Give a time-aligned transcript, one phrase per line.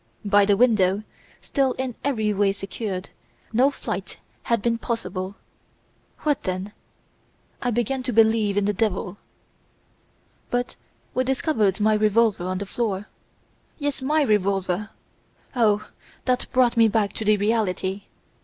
[0.25, 1.03] By the window,
[1.43, 3.11] still in every way secured,
[3.53, 5.35] no flight had been possible.
[6.21, 6.73] What then?
[7.61, 9.17] I began to believe in the Devil.
[10.49, 10.75] "'But
[11.13, 13.09] we discovered my revolver on the floor!
[13.77, 14.89] Yes, my revolver!
[15.55, 15.87] Oh!
[16.25, 18.05] that brought me back to the reality!